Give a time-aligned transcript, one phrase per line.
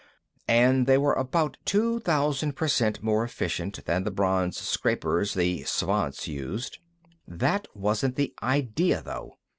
[0.47, 5.61] And they were about two thousand per cent more efficient than the bronze scrapers the
[5.61, 6.79] Svants used.
[7.27, 9.37] That wasn't the idea, though.